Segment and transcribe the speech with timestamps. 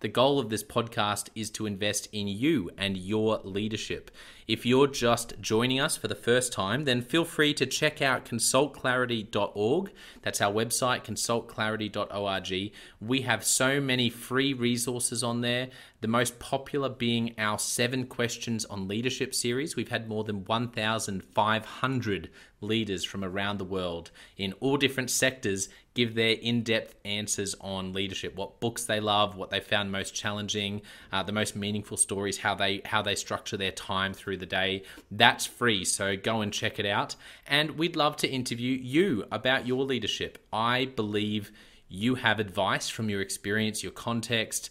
[0.00, 4.12] The goal of this podcast is to invest in you and your leadership.
[4.46, 8.24] If you're just joining us for the first time, then feel free to check out
[8.24, 9.92] consultclarity.org.
[10.22, 12.72] That's our website, consultclarity.org.
[13.00, 15.68] We have so many free resources on there.
[16.00, 19.74] The most popular being our seven questions on leadership series.
[19.74, 22.30] We've had more than 1,500
[22.60, 28.36] leaders from around the world in all different sectors give their in-depth answers on leadership
[28.36, 32.54] what books they love what they found most challenging uh, the most meaningful stories how
[32.54, 34.82] they how they structure their time through the day.
[35.10, 37.16] That's free so go and check it out.
[37.46, 40.38] And we'd love to interview you about your leadership.
[40.52, 41.50] I believe
[41.88, 44.70] you have advice from your experience your context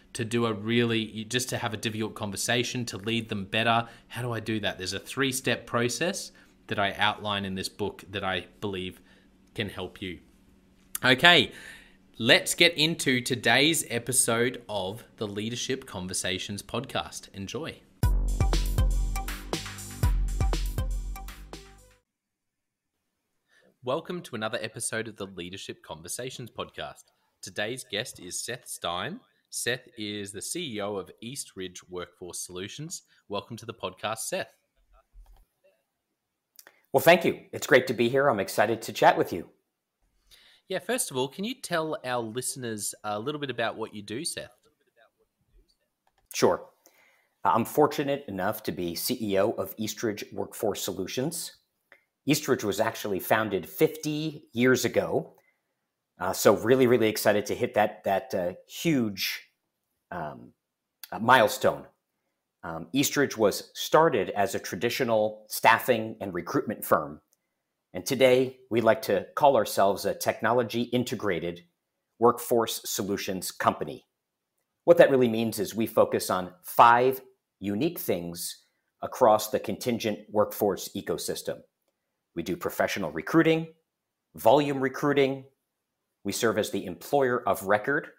[0.13, 3.87] to do a really just to have a difficult conversation to lead them better.
[4.09, 4.77] How do I do that?
[4.77, 6.31] There's a three step process
[6.67, 9.01] that I outline in this book that I believe
[9.55, 10.19] can help you.
[11.03, 11.51] Okay,
[12.17, 17.33] let's get into today's episode of the Leadership Conversations podcast.
[17.33, 17.79] Enjoy.
[23.83, 27.05] Welcome to another episode of the Leadership Conversations podcast.
[27.41, 29.21] Today's guest is Seth Stein.
[29.53, 33.01] Seth is the CEO of Eastridge Workforce Solutions.
[33.27, 34.47] Welcome to the podcast, Seth.
[36.93, 37.37] Well, thank you.
[37.51, 38.29] It's great to be here.
[38.29, 39.49] I'm excited to chat with you.
[40.69, 44.01] Yeah, first of all, can you tell our listeners a little bit about what you
[44.01, 44.55] do, Seth?
[46.33, 46.63] Sure.
[47.43, 51.57] Uh, I'm fortunate enough to be CEO of Eastridge Workforce Solutions.
[52.25, 55.33] Eastridge was actually founded 50 years ago
[56.21, 59.49] Uh, so really, really excited to hit that that uh, huge
[60.11, 60.53] um,
[61.19, 61.87] milestone.
[62.63, 67.21] Um, Eastridge was started as a traditional staffing and recruitment firm,
[67.95, 71.61] and today we like to call ourselves a technology integrated
[72.19, 74.05] workforce solutions company.
[74.83, 77.19] What that really means is we focus on five
[77.59, 78.65] unique things
[79.01, 81.61] across the contingent workforce ecosystem.
[82.35, 83.69] We do professional recruiting,
[84.35, 85.45] volume recruiting.
[86.23, 88.09] We serve as the employer of record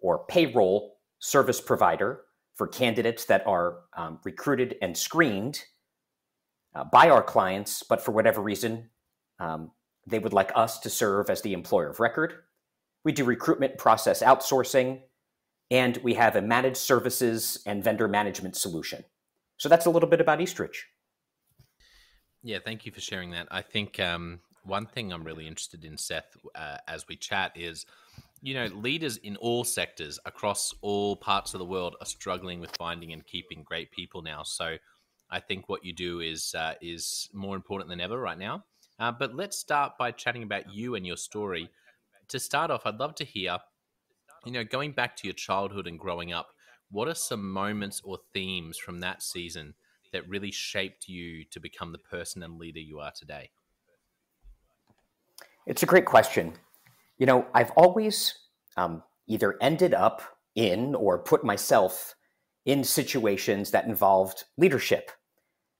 [0.00, 2.22] or payroll service provider
[2.54, 5.64] for candidates that are um, recruited and screened
[6.74, 8.90] uh, by our clients, but for whatever reason,
[9.40, 9.70] um,
[10.06, 12.34] they would like us to serve as the employer of record.
[13.04, 15.00] We do recruitment process outsourcing,
[15.70, 19.04] and we have a managed services and vendor management solution.
[19.56, 20.86] So that's a little bit about Eastridge.
[22.42, 23.48] Yeah, thank you for sharing that.
[23.50, 27.86] I think um, one thing I'm really interested in, Seth, uh, as we chat is,
[28.42, 32.76] you know, leaders in all sectors across all parts of the world are struggling with
[32.76, 34.42] finding and keeping great people now.
[34.42, 34.76] So
[35.30, 38.64] I think what you do is uh, is more important than ever right now.
[38.98, 41.70] Uh, but let's start by chatting about you and your story.
[42.28, 43.58] To start off, I'd love to hear,
[44.44, 46.48] you know, going back to your childhood and growing up,
[46.90, 49.74] what are some moments or themes from that season
[50.12, 53.50] that really shaped you to become the person and leader you are today?
[55.66, 56.54] It's a great question.
[57.18, 58.34] You know, I've always
[58.76, 60.22] um, either ended up
[60.54, 62.14] in or put myself
[62.66, 65.10] in situations that involved leadership.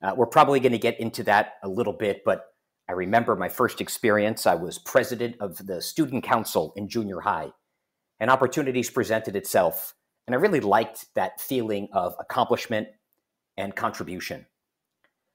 [0.03, 2.47] Uh, we're probably going to get into that a little bit, but
[2.89, 4.47] I remember my first experience.
[4.47, 7.53] I was president of the student council in junior high,
[8.21, 9.95] and opportunities presented itself
[10.27, 12.89] and I really liked that feeling of accomplishment
[13.57, 14.47] and contribution.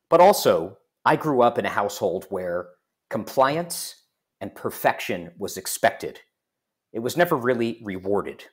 [0.10, 2.70] But also, I grew up in a household where
[3.10, 3.96] compliance
[4.42, 6.22] and perfection was expected.
[6.94, 8.46] It was never really rewarded.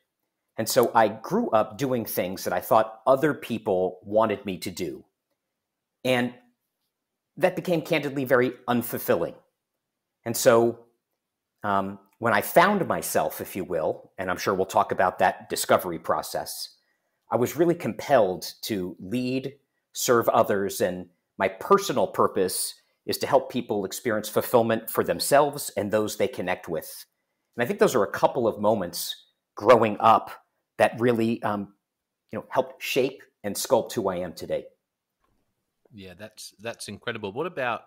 [0.59, 4.71] And so I grew up doing things that I thought other people wanted me to
[4.71, 5.05] do.
[6.05, 6.35] And
[7.37, 9.35] that became candidly very unfulfilling.
[10.25, 10.87] And so
[11.63, 15.49] um, when I found myself, if you will, and I'm sure we'll talk about that
[15.51, 16.77] discovery process,
[17.31, 19.55] I was really compelled to lead,
[19.93, 21.07] serve others, and
[21.39, 22.75] my personal purpose
[23.07, 27.05] is to help people experience fulfillment for themselves and those they connect with.
[27.57, 29.15] And I think those are a couple of moments
[29.55, 30.31] growing up
[30.79, 31.75] that really, um,
[32.33, 34.67] you know, helped shape and sculpt who I am today.
[35.95, 37.33] Yeah, that's that's incredible.
[37.33, 37.83] What about,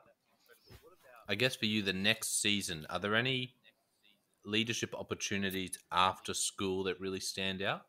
[1.27, 2.87] I guess, for you, the next season?
[2.89, 3.53] Are there any
[4.45, 7.81] leadership opportunities after school that really stand out?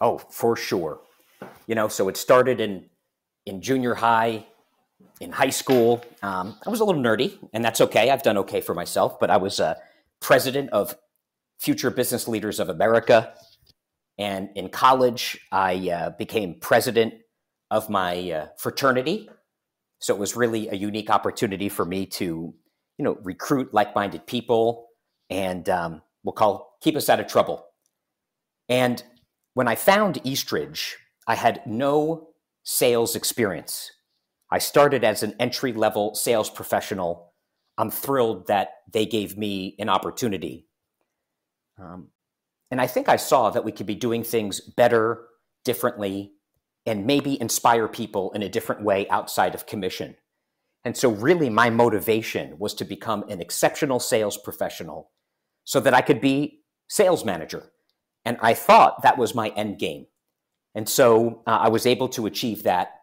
[0.00, 1.00] Oh, for sure.
[1.66, 2.88] You know, so it started in
[3.46, 4.46] in junior high,
[5.20, 6.04] in high school.
[6.22, 8.10] Um, I was a little nerdy, and that's okay.
[8.10, 9.74] I've done okay for myself, but I was uh,
[10.20, 10.96] president of
[11.60, 13.34] Future Business Leaders of America.
[14.18, 17.14] And in college, I uh, became president
[17.70, 19.28] of my uh, fraternity.
[20.00, 22.54] So it was really a unique opportunity for me to
[22.98, 24.88] you know, recruit like-minded people
[25.30, 27.66] and um, we'll call keep us out of trouble.
[28.68, 29.02] And
[29.54, 30.96] when I found Eastridge,
[31.26, 32.28] I had no
[32.62, 33.90] sales experience.
[34.54, 37.32] I started as an entry level sales professional.
[37.76, 40.68] I'm thrilled that they gave me an opportunity.
[41.76, 42.10] Um,
[42.70, 45.26] and I think I saw that we could be doing things better,
[45.64, 46.34] differently,
[46.86, 50.14] and maybe inspire people in a different way outside of commission.
[50.84, 55.10] And so, really, my motivation was to become an exceptional sales professional
[55.64, 57.72] so that I could be sales manager.
[58.24, 60.06] And I thought that was my end game.
[60.76, 63.00] And so uh, I was able to achieve that.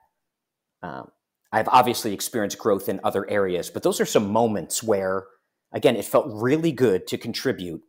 [0.81, 1.03] Uh,
[1.51, 5.25] I've obviously experienced growth in other areas, but those are some moments where,
[5.74, 7.81] again, it felt really good to contribute.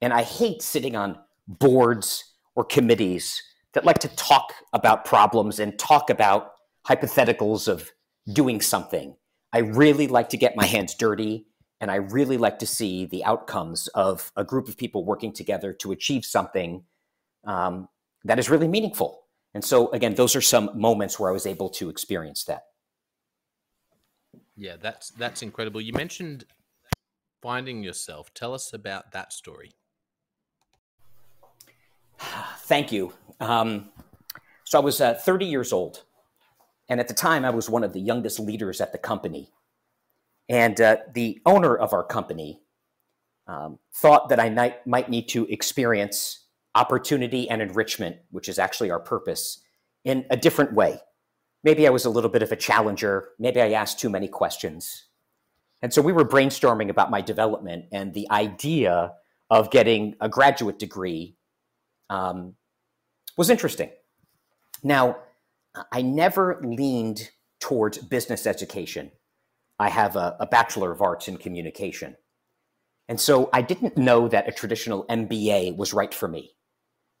[0.00, 5.78] And I hate sitting on boards or committees that like to talk about problems and
[5.78, 6.52] talk about
[6.86, 7.90] hypotheticals of
[8.30, 9.16] doing something.
[9.52, 11.46] I really like to get my hands dirty
[11.80, 15.72] and I really like to see the outcomes of a group of people working together
[15.74, 16.84] to achieve something
[17.46, 17.88] um,
[18.24, 19.22] that is really meaningful.
[19.54, 22.62] And so, again, those are some moments where I was able to experience that.
[24.56, 25.80] Yeah, that's that's incredible.
[25.80, 26.44] You mentioned
[27.42, 28.32] finding yourself.
[28.34, 29.72] Tell us about that story.
[32.58, 33.12] Thank you.
[33.40, 33.90] Um,
[34.64, 36.04] so I was uh, 30 years old
[36.88, 39.50] and at the time, I was one of the youngest leaders at the company.
[40.48, 42.60] And uh, the owner of our company
[43.46, 46.44] um, thought that I might, might need to experience
[46.74, 49.62] opportunity and enrichment, which is actually our purpose,
[50.04, 50.98] in a different way.
[51.64, 53.30] Maybe I was a little bit of a challenger.
[53.38, 55.06] Maybe I asked too many questions.
[55.82, 59.12] And so we were brainstorming about my development and the idea
[59.50, 61.36] of getting a graduate degree
[62.10, 62.54] um,
[63.36, 63.90] was interesting.
[64.82, 65.18] Now,
[65.90, 67.30] I never leaned
[67.60, 69.10] towards business education.
[69.78, 72.16] I have a, a, Bachelor of Arts in Communication.
[73.08, 76.52] And so I didn't know that a traditional MBA was right for me.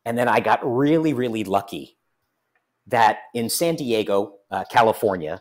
[0.04, 1.98] And then I got really, really lucky
[2.86, 5.40] that in San Diego, uh, California,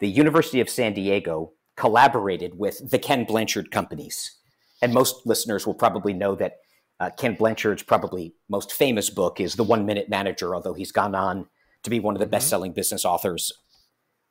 [0.00, 4.38] the University of San Diego collaborated with the Ken Blanchard companies.
[4.82, 6.56] And most listeners will probably know that
[6.98, 11.14] uh, Ken Blanchard's probably most famous book is The One Minute Manager, although he's gone
[11.14, 11.46] on
[11.82, 12.32] to be one of the mm-hmm.
[12.32, 13.52] best selling business authors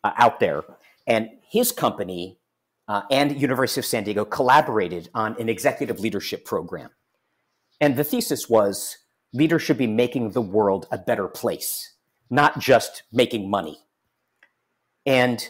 [0.03, 0.63] uh, out there.
[1.07, 2.39] And his company
[2.87, 6.89] uh, and University of San Diego collaborated on an executive leadership program.
[7.81, 8.97] And the thesis was
[9.33, 11.95] leaders should be making the world a better place,
[12.29, 13.79] not just making money.
[15.05, 15.47] And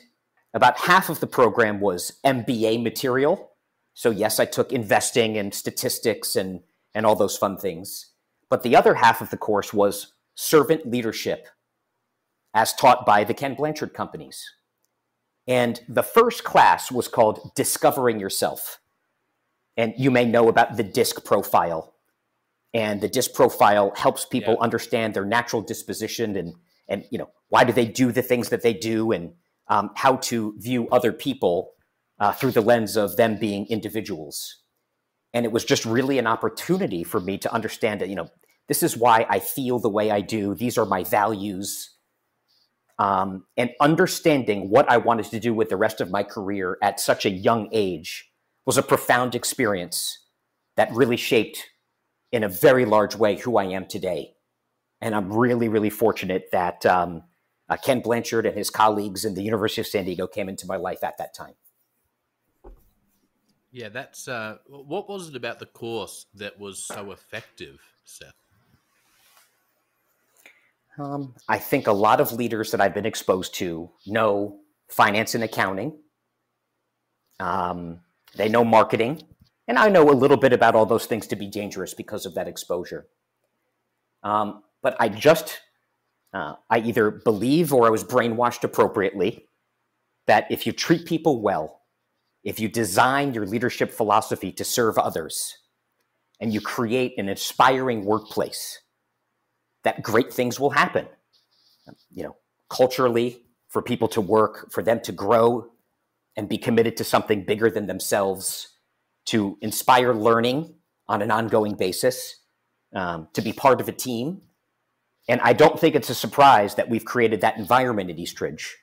[0.54, 3.52] about half of the program was MBA material.
[3.94, 6.62] So, yes, I took investing and statistics and,
[6.96, 8.12] and all those fun things.
[8.50, 11.48] But the other half of the course was servant leadership
[12.54, 14.44] as taught by the Ken Blanchard companies.
[15.48, 18.80] And the first class was called Discovering Yourself.
[19.78, 21.94] And you may know about the DISC profile.
[22.74, 24.64] And the DISC profile helps people yeah.
[24.64, 26.54] understand their natural disposition and,
[26.90, 29.34] and you know why do they do the things that they do and
[29.68, 31.72] um, how to view other people
[32.20, 34.58] uh, through the lens of them being individuals.
[35.34, 38.30] And it was just really an opportunity for me to understand that, you know,
[38.68, 40.56] this is why I feel the way I do.
[40.56, 41.96] These are my values
[43.00, 47.00] um, and understanding what I wanted to do with the rest of my career at
[47.00, 48.30] such a young age
[48.66, 50.26] was a profound experience
[50.76, 51.66] that really shaped
[52.32, 54.34] in a very large way who I am today.
[55.02, 57.24] And I'm really, really fortunate that um,
[57.70, 60.76] uh, Ken Blanchard and his colleagues in the University of San Diego came into my
[60.76, 61.54] life at that time.
[63.72, 68.34] Yeah, that's uh, what was it about the course that was so effective, Seth?
[70.98, 75.44] Um, I think a lot of leaders that I've been exposed to know finance and
[75.44, 75.98] accounting.
[77.40, 78.02] Um,
[78.36, 79.22] they know marketing.
[79.68, 82.34] And I know a little bit about all those things to be dangerous because of
[82.34, 83.08] that exposure.
[84.24, 85.60] Um, but I just,
[86.34, 89.46] uh, I either believe or I was brainwashed appropriately
[90.28, 91.82] that if you treat people well,
[92.44, 95.58] if you design your leadership philosophy to serve others,
[96.40, 98.80] and you create an inspiring workplace,
[99.84, 101.06] that great things will happen.
[102.12, 102.36] You know,
[102.70, 105.70] culturally, for people to work, for them to grow
[106.36, 108.70] and be committed to something bigger than themselves,
[109.26, 110.74] to inspire learning
[111.08, 112.38] on an ongoing basis,
[112.96, 114.42] um, to be part of a team.
[115.30, 118.76] And I don't think it's a surprise that we've created that environment at Eastridge.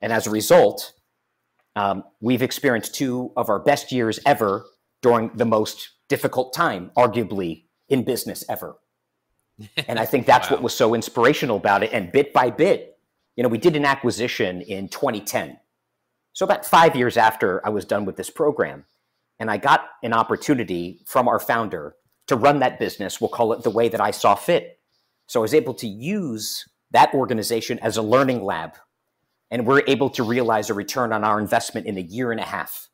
[0.00, 0.92] And as a result,
[1.74, 4.64] um, we've experienced two of our best years ever
[5.02, 8.76] during the most difficult time, arguably, in business ever
[9.88, 10.56] and I think that's wow.
[10.56, 11.92] what was so inspirational about it.
[11.92, 12.98] And bit by bit,
[13.36, 15.58] you know, we did an acquisition in 2010.
[16.32, 18.84] So about five years after I was done with this program,
[19.40, 21.94] and I got an opportunity from our founder
[22.26, 23.20] to run that business.
[23.20, 24.77] We'll call it the way that I saw fit.
[25.28, 28.76] So I was able to use that organization as a learning lab.
[29.50, 32.44] And we're able to realize a return on our investment in a year and a
[32.44, 32.88] half.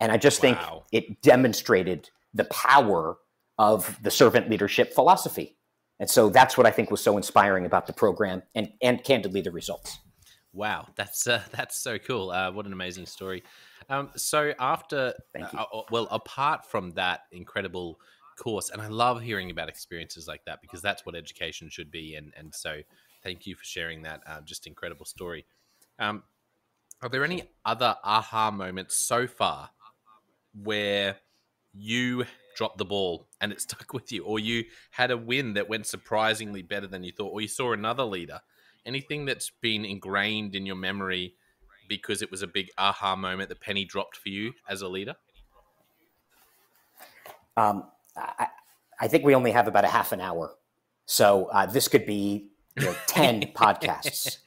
[0.00, 0.84] And I just wow.
[0.90, 3.18] think it demonstrated the power
[3.58, 5.56] of the servant leadership philosophy.
[5.98, 9.40] And so that's what I think was so inspiring about the program and, and candidly
[9.40, 9.98] the results.
[10.52, 12.30] Wow, that's uh, that's so cool.
[12.30, 13.42] Uh, what an amazing story.
[13.88, 18.00] Um, so after, uh, uh, well, apart from that incredible
[18.36, 22.14] course, and I love hearing about experiences like that because that's what education should be.
[22.14, 22.80] And and so
[23.22, 24.22] thank you for sharing that.
[24.26, 25.46] Uh, just incredible story.
[25.98, 26.22] Um,
[27.02, 29.70] are there any other aha moments so far
[30.62, 31.16] where
[31.74, 32.24] you
[32.56, 35.86] dropped the ball and it stuck with you, or you had a win that went
[35.86, 38.40] surprisingly better than you thought, or you saw another leader.
[38.84, 41.34] Anything that's been ingrained in your memory
[41.88, 45.14] because it was a big aha moment, the penny dropped for you as a leader?
[47.56, 47.84] Um,
[48.16, 48.48] I,
[49.00, 50.54] I think we only have about a half an hour.
[51.06, 54.38] So uh, this could be you know, 10 podcasts.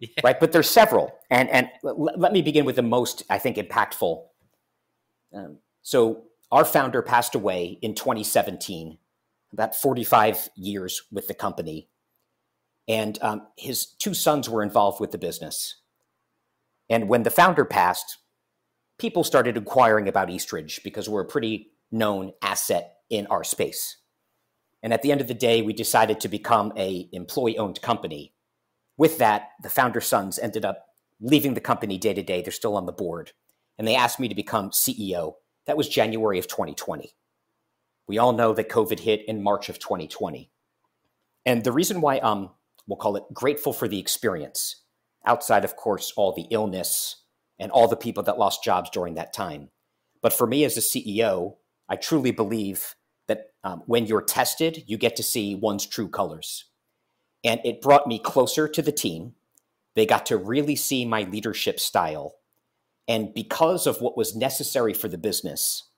[0.00, 0.08] Yeah.
[0.24, 3.58] Right, but there's several, and and l- let me begin with the most I think
[3.58, 4.24] impactful.
[5.34, 8.98] Um, so our founder passed away in 2017,
[9.52, 11.88] about 45 years with the company.
[12.88, 15.80] And um, his two sons were involved with the business.
[16.88, 18.18] And when the founder passed,
[18.98, 23.98] people started inquiring about Eastridge because we're a pretty known asset in our space.
[24.82, 28.34] And at the end of the day, we decided to become a employee-owned company.
[28.96, 30.86] With that, the founder sons ended up
[31.20, 32.42] leaving the company day to day.
[32.42, 33.32] They're still on the board.
[33.78, 35.34] and they asked me to become CEO.
[35.66, 37.14] That was January of 2020.
[38.06, 40.50] We all know that COVID hit in March of 2020.
[41.46, 42.50] And the reason why I'm,
[42.86, 44.82] we'll call it grateful for the experience,
[45.26, 47.22] outside, of course, all the illness
[47.58, 49.70] and all the people that lost jobs during that time.
[50.22, 51.56] But for me as a CEO,
[51.88, 52.94] I truly believe
[53.28, 56.66] that um, when you're tested, you get to see one's true colors.
[57.42, 59.34] And it brought me closer to the team.
[59.94, 62.36] They got to really see my leadership style.
[63.06, 65.90] And because of what was necessary for the business,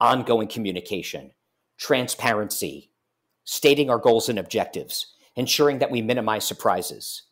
[0.00, 1.32] ongoing communication,
[1.78, 2.90] transparency,
[3.44, 7.22] stating our goals and objectives, ensuring that we minimize surprises.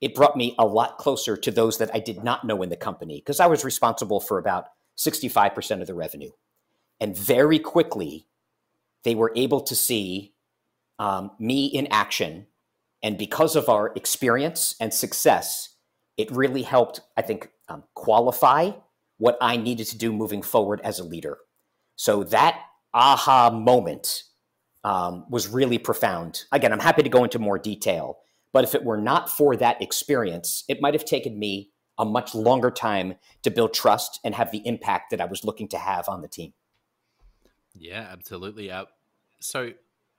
[0.00, 2.76] It brought me a lot closer to those that I did not know in the
[2.76, 6.30] company because I was responsible for about 65% of the revenue.
[7.02, 8.28] And very quickly,
[9.02, 10.34] they were able to see
[11.00, 12.46] um, me in action.
[13.02, 15.70] And because of our experience and success,
[16.16, 18.70] it really helped, I think, um, qualify
[19.18, 21.38] what I needed to do moving forward as a leader.
[21.96, 22.60] So that
[22.94, 24.22] aha moment
[24.84, 26.44] um, was really profound.
[26.52, 28.18] Again, I'm happy to go into more detail,
[28.52, 32.32] but if it were not for that experience, it might have taken me a much
[32.32, 36.08] longer time to build trust and have the impact that I was looking to have
[36.08, 36.52] on the team.
[37.74, 38.70] Yeah, absolutely.
[38.70, 38.86] Uh,
[39.40, 39.72] so,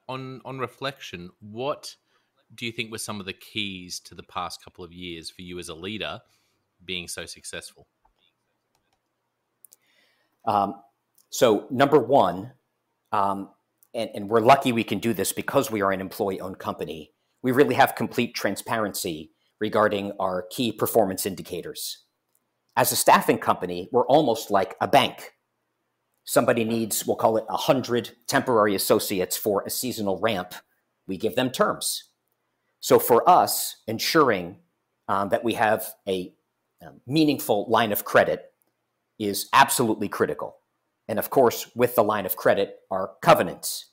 [0.09, 1.95] on on reflection, what
[2.55, 5.41] do you think were some of the keys to the past couple of years for
[5.41, 6.19] you as a leader
[6.85, 7.87] being so successful?
[10.45, 10.75] Um,
[11.29, 12.51] so, number one,
[13.11, 13.49] um,
[13.93, 17.11] and, and we're lucky we can do this because we are an employee owned company,
[17.41, 22.03] we really have complete transparency regarding our key performance indicators.
[22.75, 25.33] As a staffing company, we're almost like a bank.
[26.25, 30.53] Somebody needs, we'll call it 100 temporary associates for a seasonal ramp.
[31.07, 32.05] We give them terms.
[32.79, 34.57] So for us, ensuring
[35.07, 36.33] um, that we have a
[36.85, 38.51] um, meaningful line of credit
[39.19, 40.57] is absolutely critical.
[41.07, 43.91] And of course, with the line of credit are covenants.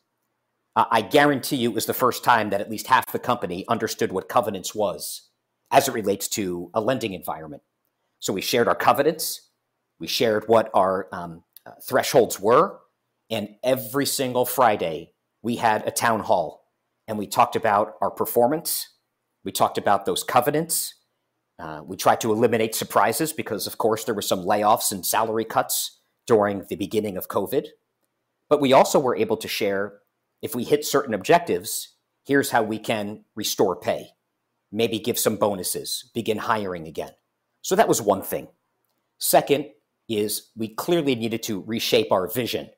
[0.76, 3.64] Uh, I guarantee you it was the first time that at least half the company
[3.68, 5.28] understood what covenants was
[5.70, 7.62] as it relates to a lending environment.
[8.20, 9.48] So we shared our covenants,
[9.98, 12.80] we shared what our um, uh, thresholds were,
[13.30, 16.60] and every single Friday we had a town hall
[17.06, 18.88] and we talked about our performance.
[19.44, 20.94] We talked about those covenants.
[21.58, 25.44] Uh, we tried to eliminate surprises because, of course, there were some layoffs and salary
[25.44, 27.66] cuts during the beginning of COVID.
[28.48, 29.94] But we also were able to share
[30.40, 34.10] if we hit certain objectives, here's how we can restore pay,
[34.70, 37.12] maybe give some bonuses, begin hiring again.
[37.62, 38.48] So that was one thing.
[39.18, 39.66] Second
[40.10, 42.68] is we clearly needed to reshape our vision.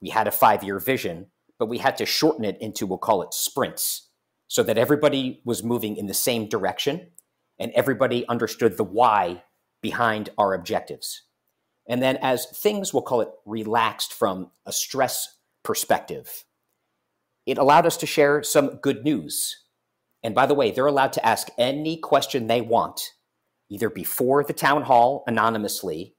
[0.00, 1.26] We had a five year vision,
[1.58, 4.10] but we had to shorten it into, we'll call it sprints,
[4.48, 7.08] so that everybody was moving in the same direction
[7.58, 9.42] and everybody understood the why
[9.80, 11.22] behind our objectives.
[11.88, 16.44] And then, as things, we'll call it relaxed from a stress perspective,
[17.46, 19.64] it allowed us to share some good news.
[20.22, 23.12] And by the way, they're allowed to ask any question they want,
[23.68, 26.14] either before the town hall anonymously,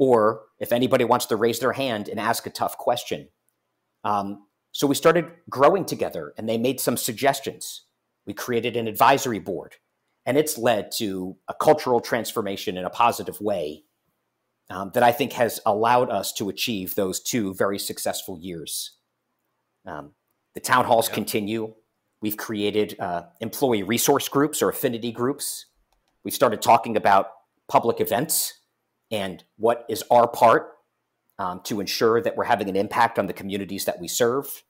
[0.00, 3.28] or if anybody wants to raise their hand and ask a tough question.
[4.02, 7.82] Um, so we started growing together, and they made some suggestions.
[8.26, 9.76] We created an advisory board,
[10.24, 13.84] and it's led to a cultural transformation in a positive way
[14.70, 18.92] um, that I think has allowed us to achieve those two very successful years.
[19.84, 20.12] Um,
[20.54, 21.14] the town halls yeah.
[21.14, 21.74] continue.
[22.22, 25.66] We've created uh, employee resource groups or affinity groups.
[26.24, 27.26] We've started talking about
[27.68, 28.59] public events
[29.10, 30.72] and what is our part
[31.38, 34.62] um, to ensure that we're having an impact on the communities that we serve.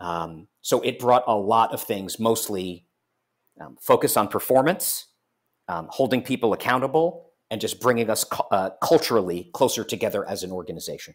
[0.00, 2.86] Um, so it brought a lot of things, mostly
[3.60, 5.06] um, focus on performance,
[5.68, 11.14] um, holding people accountable, and just bringing us uh, culturally closer together as an organization.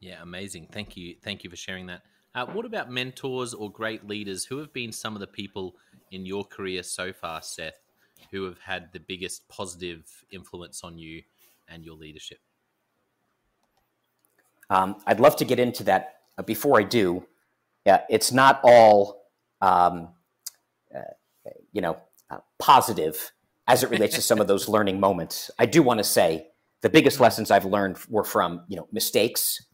[0.00, 0.68] Yeah, amazing.
[0.70, 1.16] Thank you.
[1.22, 2.02] Thank you for sharing that.
[2.34, 4.44] Uh, what about mentors or great leaders?
[4.44, 5.76] Who have been some of the people
[6.10, 7.80] in your career so far, Seth,
[8.30, 11.22] who have had the biggest positive influence on you
[11.68, 12.38] and your leadership?
[14.70, 16.16] Um, I'd love to get into that.
[16.36, 17.26] Uh, before I do,
[17.84, 19.24] yeah, it's not all,
[19.60, 20.08] um,
[20.94, 21.00] uh,
[21.72, 21.96] you know,
[22.30, 23.32] uh, positive
[23.66, 25.50] as it relates to some of those learning moments.
[25.58, 26.48] I do want to say
[26.80, 29.64] the biggest lessons I've learned were from you know mistakes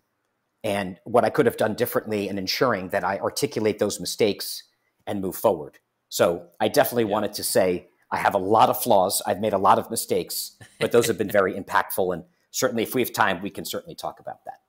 [0.62, 4.62] and what I could have done differently and ensuring that I articulate those mistakes
[5.06, 5.78] and move forward.
[6.08, 7.10] So I definitely yeah.
[7.10, 9.20] wanted to say I have a lot of flaws.
[9.26, 12.14] I've made a lot of mistakes, but those have been very impactful.
[12.14, 14.60] And certainly, if we have time, we can certainly talk about that.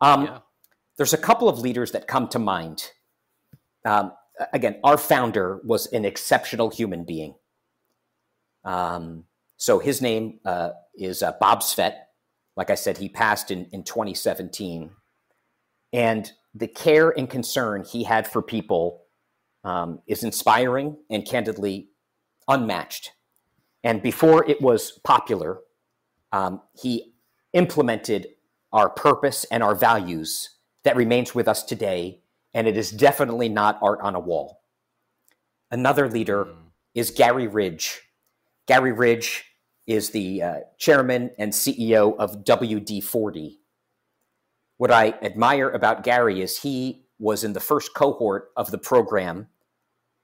[0.00, 0.38] Um, yeah.
[0.96, 2.92] There's a couple of leaders that come to mind.
[3.84, 4.12] Um,
[4.52, 7.34] again, our founder was an exceptional human being.
[8.64, 9.24] Um,
[9.56, 11.94] So his name uh, is uh, Bob Svet.
[12.56, 14.90] Like I said, he passed in, in 2017.
[15.92, 19.02] And the care and concern he had for people
[19.64, 21.88] um, is inspiring and candidly
[22.48, 23.12] unmatched.
[23.82, 25.60] And before it was popular,
[26.32, 27.14] um, he
[27.52, 28.28] implemented
[28.72, 30.50] our purpose and our values
[30.82, 32.20] that remains with us today.
[32.52, 34.62] And it is definitely not art on a wall.
[35.70, 36.54] Another leader mm.
[36.94, 38.02] is Gary Ridge.
[38.66, 39.44] Gary Ridge
[39.86, 43.60] is the uh, chairman and CEO of WD 40.
[44.76, 49.48] What I admire about Gary is he was in the first cohort of the program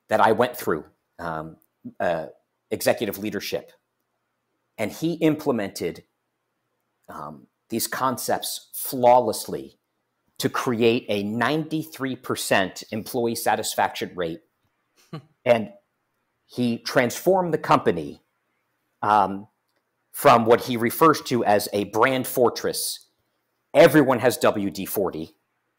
[0.08, 0.84] that I went through,
[1.18, 1.56] um,
[1.98, 2.26] uh,
[2.70, 3.72] executive leadership.
[4.78, 6.04] And he implemented
[7.08, 9.78] um, these concepts flawlessly
[10.38, 14.40] to create a 93% employee satisfaction rate.
[15.44, 15.70] and
[16.46, 18.22] he transformed the company
[19.02, 19.46] um,
[20.12, 23.08] from what he refers to as a brand fortress.
[23.74, 25.36] Everyone has WD 40.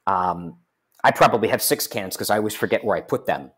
[0.07, 0.57] Um,
[1.03, 3.51] I probably have six cans because I always forget where I put them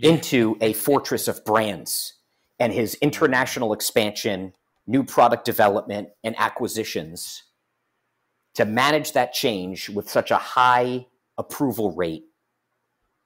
[0.00, 2.14] into a fortress of brands.
[2.58, 4.54] And his international expansion,
[4.86, 7.42] new product development, and acquisitions
[8.54, 11.06] to manage that change with such a high
[11.36, 12.24] approval rate.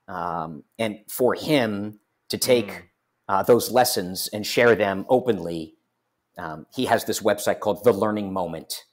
[0.09, 2.83] Um, and for him to take mm.
[3.29, 5.77] uh, those lessons and share them openly,
[6.37, 8.85] um, he has this website called The Learning Moment.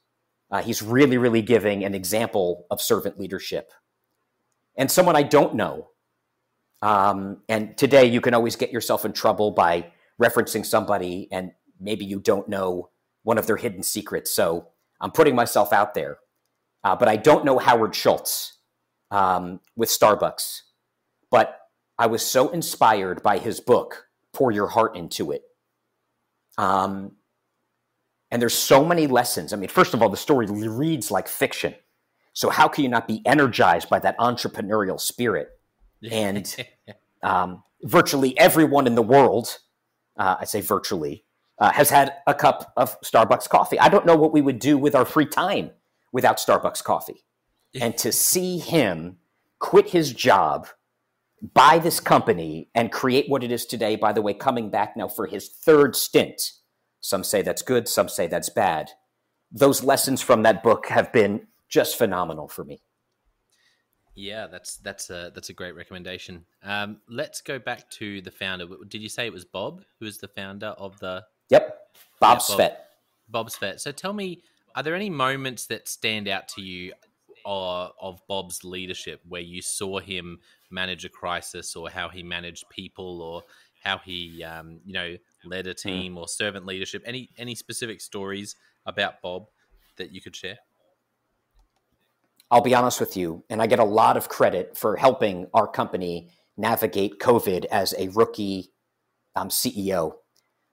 [0.50, 3.72] Uh, he's really, really giving an example of servant leadership.
[4.76, 5.88] And someone I don't know
[6.82, 12.04] um, and today you can always get yourself in trouble by referencing somebody and maybe
[12.04, 12.90] you don't know
[13.22, 14.30] one of their hidden secrets.
[14.30, 14.68] So
[15.00, 16.18] I'm putting myself out there.
[16.84, 18.58] Uh, but I don't know Howard Schultz
[19.10, 20.60] um, with Starbucks.
[21.30, 21.58] But
[21.98, 25.42] I was so inspired by his book, Pour Your Heart Into It.
[26.56, 27.12] Um,
[28.30, 29.52] and there's so many lessons.
[29.52, 31.74] I mean, first of all, the story reads like fiction.
[32.34, 35.48] So how can you not be energized by that entrepreneurial spirit?
[36.10, 36.56] And
[37.22, 39.58] um, virtually everyone in the world,
[40.16, 41.24] uh, I say virtually,
[41.58, 43.78] uh, has had a cup of Starbucks coffee.
[43.78, 45.70] I don't know what we would do with our free time
[46.12, 47.24] without Starbucks coffee.
[47.80, 49.18] And to see him
[49.58, 50.68] quit his job,
[51.54, 55.08] buy this company, and create what it is today, by the way, coming back now
[55.08, 56.52] for his third stint.
[57.00, 58.90] Some say that's good, some say that's bad.
[59.50, 62.82] Those lessons from that book have been just phenomenal for me.
[64.18, 66.44] Yeah, that's that's a that's a great recommendation.
[66.64, 68.66] Um, let's go back to the founder.
[68.88, 71.24] Did you say it was Bob who is the founder of the?
[71.50, 71.78] Yep,
[72.18, 72.76] Bob yeah, Svet.
[73.28, 73.78] Bob, Svet.
[73.78, 74.42] So tell me,
[74.74, 76.94] are there any moments that stand out to you
[77.44, 82.68] of, of Bob's leadership where you saw him manage a crisis, or how he managed
[82.70, 83.44] people, or
[83.84, 85.88] how he um, you know led a hmm.
[85.88, 86.18] team mm.
[86.18, 87.04] or servant leadership?
[87.06, 89.46] Any any specific stories about Bob
[89.96, 90.58] that you could share?
[92.50, 95.66] I'll be honest with you, and I get a lot of credit for helping our
[95.66, 98.72] company navigate COVID as a rookie
[99.36, 100.14] um, CEO.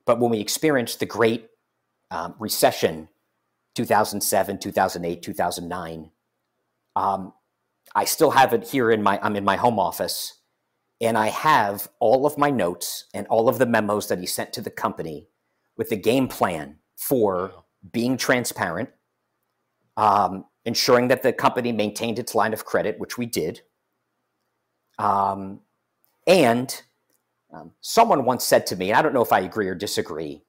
[0.06, 1.50] But when we experienced the great
[2.12, 3.10] um, recession,
[3.76, 6.12] 2007, 2008, 2009,
[6.96, 7.34] um,
[7.94, 10.40] I still have it here in my, I'm in my home office,
[11.02, 14.54] and I have all of my notes and all of the memos that he sent
[14.54, 15.28] to the company
[15.78, 18.90] with the game plan for being transparent,
[19.98, 23.62] um, ensuring that the company maintained its line of credit, which we did.
[24.98, 25.62] Um,
[26.28, 26.82] and
[27.54, 30.44] um, someone once said to me, I don't know if I agree or disagree,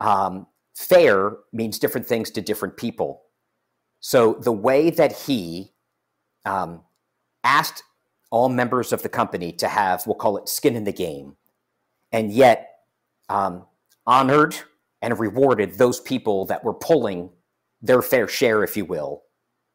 [0.00, 3.22] um, fair means different things to different people.
[4.00, 5.72] So the way that he
[6.44, 6.82] um,
[7.44, 7.82] asked
[8.30, 11.36] all members of the company to have, we'll call it skin in the game,
[12.10, 12.68] and yet
[13.28, 13.64] um,
[14.06, 14.56] honored
[15.00, 17.30] and rewarded those people that were pulling
[17.82, 19.22] their fair share, if you will,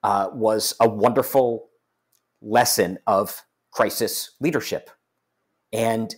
[0.03, 1.69] uh, was a wonderful
[2.41, 4.89] lesson of crisis leadership.
[5.73, 6.15] And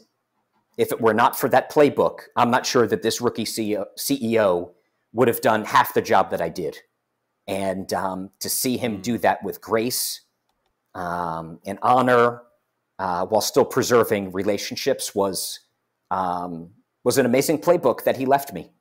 [0.78, 4.71] if it were not for that playbook, I'm not sure that this rookie CEO, CEO
[5.12, 6.78] would have done half the job that I did.
[7.47, 9.02] And um, to see him hmm.
[9.02, 10.21] do that with grace
[10.93, 12.43] um, and honor
[12.99, 15.62] uh, while still preserving relationships was
[16.12, 16.71] um,
[17.04, 18.71] was an amazing playbook that he left me.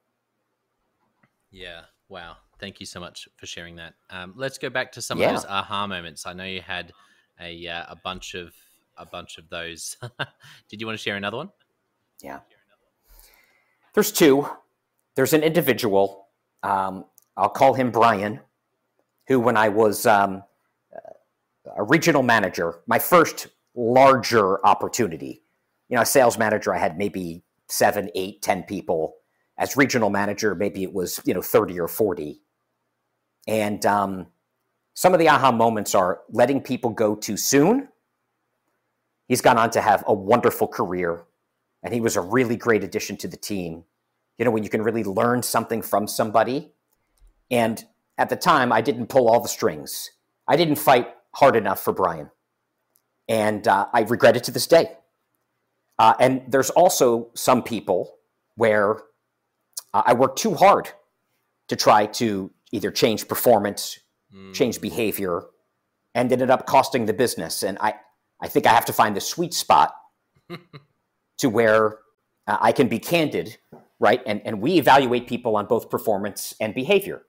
[1.50, 1.82] Yeah.
[2.08, 2.36] Wow.
[2.58, 3.94] Thank you so much for sharing that.
[4.10, 5.28] Um, let's go back to some yeah.
[5.28, 6.26] of those aha moments.
[6.26, 6.92] I know you had
[7.40, 8.52] a uh, a bunch of
[8.96, 9.96] a bunch of those.
[10.68, 11.50] Did you want to share another one?
[12.20, 12.40] Yeah.
[13.94, 14.48] There's two.
[15.14, 16.26] There's an individual.
[16.62, 17.04] Um,
[17.36, 18.40] I'll call him Brian,
[19.28, 20.42] who, when I was um,
[21.76, 25.42] a regional manager, my first larger opportunity,
[25.88, 29.14] you know, a sales manager, I had maybe seven, eight, ten people
[29.58, 32.40] as regional manager, maybe it was you know 30 or 40.
[33.48, 34.26] And um,
[34.92, 37.88] some of the aha moments are letting people go too soon.
[39.26, 41.24] He's gone on to have a wonderful career,
[41.82, 43.84] and he was a really great addition to the team.
[44.36, 46.72] You know, when you can really learn something from somebody.
[47.50, 47.82] And
[48.18, 50.10] at the time, I didn't pull all the strings.
[50.46, 52.30] I didn't fight hard enough for Brian.
[53.28, 54.96] And uh, I regret it to this day.
[55.98, 58.16] Uh, and there's also some people
[58.56, 58.98] where
[59.92, 60.90] uh, I worked too hard
[61.68, 63.98] to try to either change performance,
[64.34, 64.52] mm.
[64.54, 65.44] change behavior,
[66.14, 67.62] and ended up costing the business.
[67.62, 67.94] And I,
[68.40, 69.94] I think I have to find the sweet spot
[71.38, 71.98] to where
[72.46, 73.56] uh, I can be candid,
[74.00, 74.20] right?
[74.26, 77.22] And, and we evaluate people on both performance and behavior.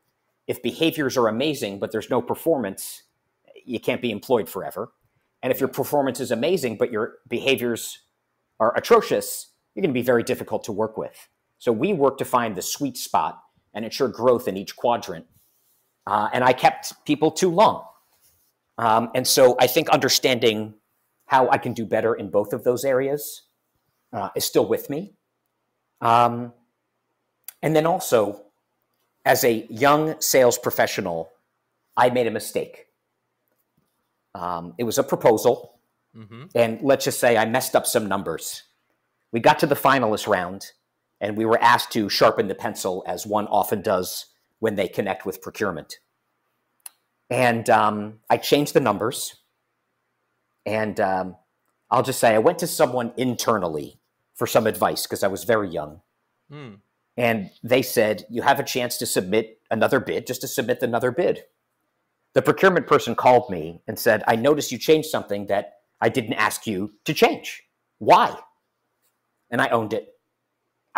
[0.48, 3.04] If behaviors are amazing, but there's no performance,
[3.66, 4.92] you can't be employed forever.
[5.44, 8.00] And if your performance is amazing, but your behaviors
[8.60, 11.28] are atrocious, you're going to be very difficult to work with.
[11.60, 13.42] So we work to find the sweet spot
[13.74, 15.26] and ensure growth in each quadrant.
[16.08, 17.86] Uh, and I kept people too long.
[18.78, 20.74] Um, and so I think understanding
[21.26, 23.44] how I can do better in both of those areas
[24.14, 25.14] uh, is still with me.
[26.02, 26.54] Um,
[27.62, 28.46] and then also,
[29.26, 31.30] as a young sales professional,
[31.96, 32.88] I made a mistake.
[34.34, 35.80] Um, it was a proposal,
[36.16, 36.46] mm-hmm.
[36.56, 38.64] and let's just say I messed up some numbers.
[39.32, 40.72] We got to the finalist round,
[41.22, 44.28] and we were asked to sharpen the pencil as one often does
[44.60, 46.00] when they connect with procurement.
[47.30, 49.36] And um, I changed the numbers.
[50.66, 51.36] And um,
[51.92, 54.00] I'll just say I went to someone internally
[54.36, 56.02] for some advice because I was very young.
[56.52, 56.80] Mm.
[57.18, 61.12] And they said, You have a chance to submit another bid, just to submit another
[61.12, 61.44] bid.
[62.34, 66.34] The procurement person called me and said, I noticed you changed something that I didn't
[66.34, 67.64] ask you to change.
[67.98, 68.38] Why?
[69.50, 70.19] And I owned it.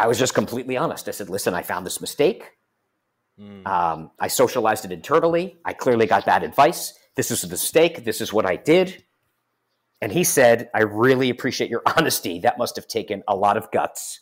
[0.01, 1.07] I was just completely honest.
[1.07, 2.53] I said, listen, I found this mistake.
[3.39, 3.67] Mm.
[3.67, 5.59] Um, I socialized it internally.
[5.63, 6.93] I clearly got bad advice.
[7.15, 8.03] This is a mistake.
[8.03, 9.03] This is what I did.
[10.01, 12.39] And he said, I really appreciate your honesty.
[12.39, 14.21] That must have taken a lot of guts.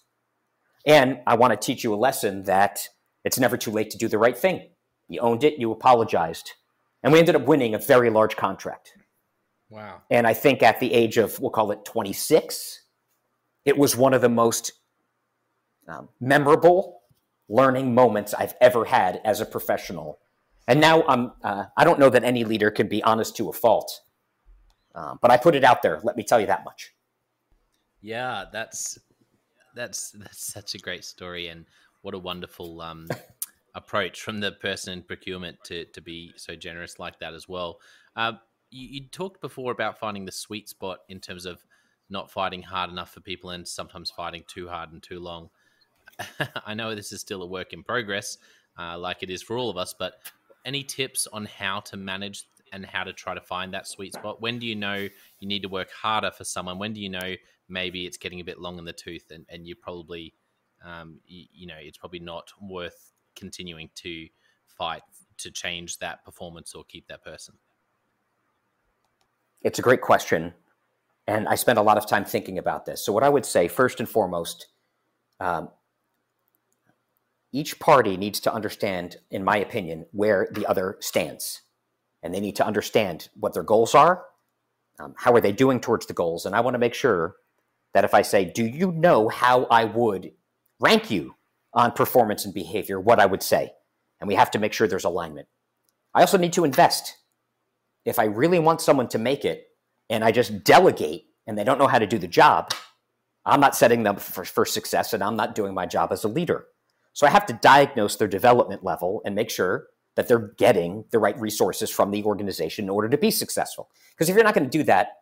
[0.86, 2.86] And I want to teach you a lesson that
[3.24, 4.68] it's never too late to do the right thing.
[5.08, 6.52] You owned it, you apologized.
[7.04, 8.92] And we ended up winning a very large contract.
[9.70, 10.02] Wow.
[10.12, 12.82] And I think at the age of, we'll call it 26,
[13.63, 14.74] it was one of the most
[15.89, 17.02] um, memorable
[17.47, 20.19] learning moments I've ever had as a professional.
[20.67, 23.54] And now I'm, uh, I don't know that any leader can be honest to a
[23.54, 24.02] fault,
[24.93, 25.99] um, but I put it out there.
[26.04, 26.93] Let me tell you that much.
[28.02, 28.99] Yeah, that's
[29.75, 31.65] that's that's such a great story, and
[32.02, 33.08] what a wonderful um,
[33.75, 37.80] approach from the person in procurement to to be so generous like that as well.
[38.15, 38.34] Uh,
[38.69, 41.63] you, you talked before about finding the sweet spot in terms of
[42.10, 45.49] not fighting hard enough for people and sometimes fighting too hard and too long.
[46.65, 48.38] I know this is still a work in progress,
[48.77, 50.13] uh, like it is for all of us, but
[50.65, 54.41] any tips on how to manage and how to try to find that sweet spot?
[54.41, 55.08] When do you know
[55.39, 56.77] you need to work harder for someone?
[56.77, 57.36] When do you know
[57.67, 60.34] maybe it's getting a bit long in the tooth and, and you probably,
[60.86, 64.27] um, you, you know, it's probably not worth continuing to
[64.67, 65.01] fight
[65.38, 67.55] to change that performance or keep that person?
[69.62, 70.53] It's a great question.
[71.27, 73.05] And I spent a lot of time thinking about this.
[73.05, 74.67] So, what I would say, first and foremost,
[75.39, 75.69] um,
[77.52, 81.62] each party needs to understand, in my opinion, where the other stands.
[82.22, 84.26] And they need to understand what their goals are,
[85.00, 86.46] um, how are they doing towards the goals.
[86.46, 87.36] And I want to make sure
[87.94, 90.32] that if I say, Do you know how I would
[90.80, 91.36] rank you
[91.74, 93.72] on performance and behavior, what I would say?
[94.20, 95.48] And we have to make sure there's alignment.
[96.14, 97.16] I also need to invest.
[98.06, 99.68] If I really want someone to make it
[100.10, 102.74] and I just delegate and they don't know how to do the job,
[103.46, 106.28] I'm not setting them for, for success and I'm not doing my job as a
[106.28, 106.66] leader.
[107.13, 111.19] So I have to diagnose their development level and make sure that they're getting the
[111.19, 113.89] right resources from the organization in order to be successful.
[114.12, 115.17] Because if you're not going to do that,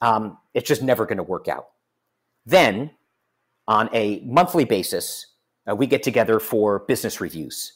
[0.00, 1.68] um, it's just never going to work out.
[2.44, 2.90] Then,
[3.68, 5.26] on a monthly basis,
[5.70, 7.74] uh, we get together for business reviews,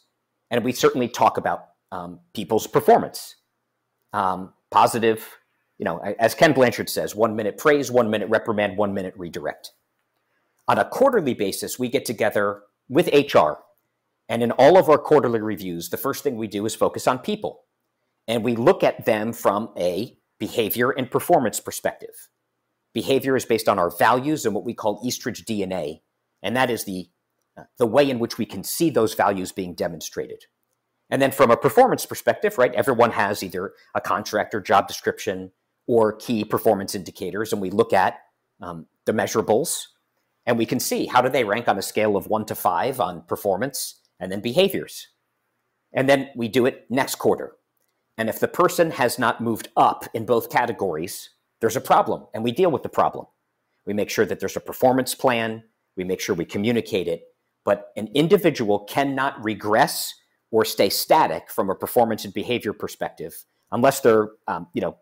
[0.50, 3.36] and we certainly talk about um, people's performance,
[4.12, 5.38] um, positive.
[5.78, 9.72] You know, as Ken Blanchard says, one minute praise, one minute reprimand, one minute redirect.
[10.66, 13.54] On a quarterly basis, we get together with HR.
[14.28, 17.18] And in all of our quarterly reviews, the first thing we do is focus on
[17.18, 17.62] people.
[18.26, 22.28] And we look at them from a behavior and performance perspective.
[22.92, 26.00] Behavior is based on our values and what we call Eastridge DNA.
[26.42, 27.08] And that is the,
[27.78, 30.44] the way in which we can see those values being demonstrated.
[31.08, 35.52] And then from a performance perspective, right, everyone has either a contract or job description
[35.86, 37.52] or key performance indicators.
[37.52, 38.18] And we look at
[38.60, 39.82] um, the measurables
[40.46, 43.00] And we can see how do they rank on a scale of one to five
[43.00, 45.08] on performance and then behaviors.
[45.92, 47.56] And then we do it next quarter.
[48.18, 51.30] And if the person has not moved up in both categories,
[51.60, 53.26] there's a problem and we deal with the problem.
[53.86, 55.62] We make sure that there's a performance plan,
[55.96, 57.22] we make sure we communicate it.
[57.64, 60.14] But an individual cannot regress
[60.50, 64.96] or stay static from a performance and behavior perspective unless they're, um, you know,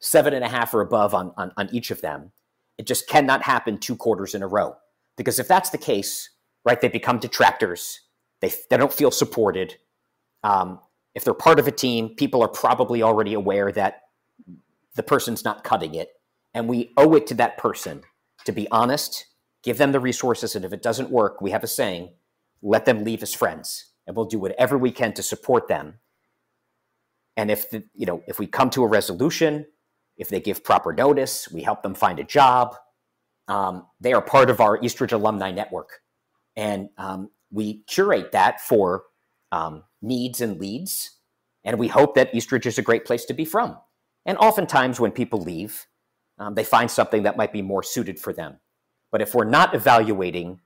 [0.00, 2.32] seven and a half or above on, on, on each of them.
[2.78, 4.76] It just cannot happen two quarters in a row.
[5.16, 6.30] Because if that's the case,
[6.64, 8.00] right, they become detractors.
[8.40, 9.76] They, they don't feel supported.
[10.42, 10.80] Um,
[11.14, 14.02] if they're part of a team, people are probably already aware that
[14.96, 16.08] the person's not cutting it.
[16.54, 18.02] And we owe it to that person
[18.44, 19.26] to be honest,
[19.62, 20.54] give them the resources.
[20.56, 22.10] And if it doesn't work, we have a saying
[22.64, 23.92] let them leave as friends.
[24.06, 25.98] And we'll do whatever we can to support them.
[27.36, 29.66] And if the, you know, if we come to a resolution,
[30.16, 32.76] if they give proper notice, we help them find a job.
[33.48, 36.00] Um, they are part of our Eastridge alumni network,
[36.56, 39.04] and um, we curate that for
[39.50, 41.18] um, needs and leads.
[41.64, 43.78] And we hope that Eastridge is a great place to be from.
[44.26, 45.86] And oftentimes, when people leave,
[46.38, 48.58] um, they find something that might be more suited for them.
[49.10, 50.60] But if we're not evaluating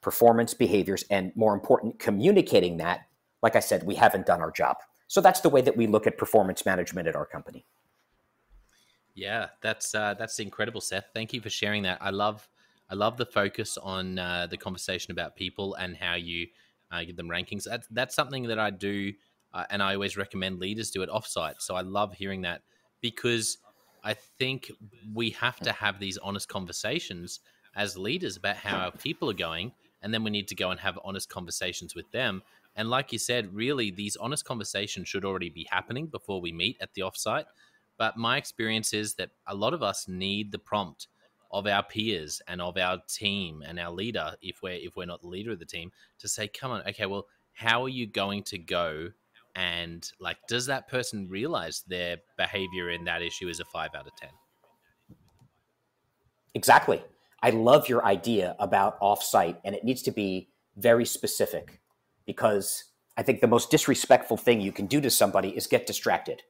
[0.00, 3.02] performance behaviors and more important, communicating that,
[3.42, 4.76] like I said, we haven't done our job.
[5.06, 7.66] So that's the way that we look at performance management at our company.
[9.14, 11.06] Yeah, that's uh, that's incredible, Seth.
[11.14, 11.98] Thank you for sharing that.
[12.00, 12.48] I love
[12.90, 16.46] I love the focus on uh, the conversation about people and how you
[16.90, 17.64] uh, give them rankings.
[17.64, 19.12] That's, that's something that I do,
[19.54, 21.60] uh, and I always recommend leaders do it offsite.
[21.60, 22.62] So I love hearing that
[23.00, 23.58] because
[24.04, 24.70] I think
[25.14, 27.40] we have to have these honest conversations
[27.74, 29.72] as leaders about how our people are going,
[30.02, 32.42] and then we need to go and have honest conversations with them.
[32.76, 36.76] And like you said, really, these honest conversations should already be happening before we meet
[36.80, 37.44] at the offsite.
[37.98, 41.08] But my experience is that a lot of us need the prompt
[41.50, 45.20] of our peers and of our team and our leader, if we're if we're not
[45.20, 48.42] the leader of the team, to say, "Come on, okay, well, how are you going
[48.44, 49.10] to go
[49.54, 54.06] and like does that person realize their behavior in that issue is a 5 out
[54.06, 54.30] of 10
[56.54, 57.02] exactly.
[57.42, 61.80] I love your idea about offsite and it needs to be very specific
[62.24, 62.84] because
[63.18, 66.40] i think the most disrespectful thing you can do to somebody is get distracted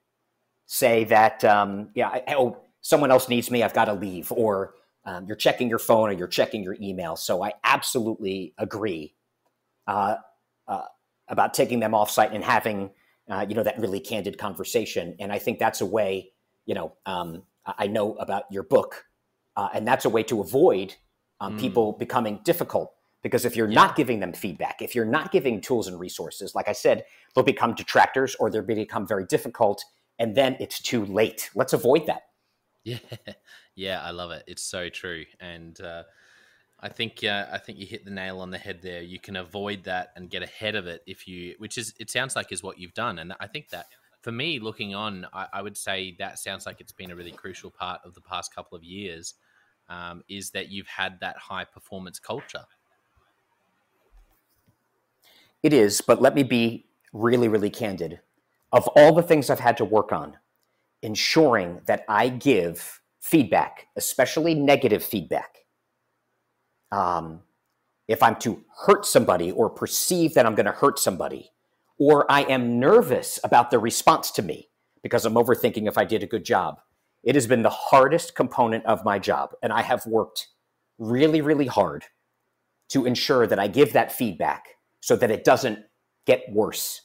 [0.72, 4.74] say that um, yeah I, oh someone else needs me i've got to leave or
[5.04, 9.14] um, you're checking your phone or you're checking your email so i absolutely agree
[9.86, 10.16] uh,
[10.68, 10.84] uh,
[11.28, 12.90] about taking them off site and having
[13.30, 15.16] uh, you know that really candid conversation.
[15.20, 16.32] And I think that's a way.
[16.66, 19.04] You know, um, I know about your book,
[19.56, 20.94] uh, and that's a way to avoid
[21.40, 21.60] um, mm.
[21.60, 22.92] people becoming difficult.
[23.22, 23.74] Because if you're yeah.
[23.74, 27.04] not giving them feedback, if you're not giving tools and resources, like I said,
[27.34, 29.84] they'll become detractors or they'll become very difficult,
[30.22, 31.50] and then it's too late.
[31.56, 32.22] Let's avoid that.
[32.84, 32.98] Yeah,
[33.74, 34.44] yeah, I love it.
[34.46, 36.04] It's so true, and uh,
[36.78, 39.02] I think uh, I think you hit the nail on the head there.
[39.02, 42.36] You can avoid that and get ahead of it if you, which is it sounds
[42.36, 43.86] like is what you've done, and I think that
[44.20, 47.32] for me, looking on, I, I would say that sounds like it's been a really
[47.32, 49.34] crucial part of the past couple of years.
[49.88, 52.64] Um, is that you've had that high performance culture?
[55.64, 58.20] It is, but let me be really, really candid.
[58.72, 60.36] Of all the things I've had to work on,
[61.02, 65.58] ensuring that I give feedback, especially negative feedback
[66.92, 67.40] um,
[68.08, 71.50] if I'm to hurt somebody or perceive that I'm going to hurt somebody,
[71.98, 74.68] or I am nervous about the response to me
[75.02, 76.80] because I'm overthinking if I did a good job,
[77.22, 79.50] it has been the hardest component of my job.
[79.62, 80.48] And I have worked
[80.98, 82.04] really, really hard
[82.90, 84.66] to ensure that I give that feedback
[85.00, 85.78] so that it doesn't
[86.26, 87.01] get worse.